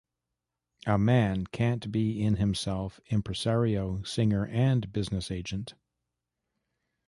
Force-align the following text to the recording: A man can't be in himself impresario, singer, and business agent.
A 0.87 0.97
man 0.97 1.45
can't 1.45 1.91
be 1.91 2.23
in 2.23 2.37
himself 2.37 2.99
impresario, 3.11 4.01
singer, 4.01 4.47
and 4.47 4.91
business 4.91 5.29
agent. 5.29 5.75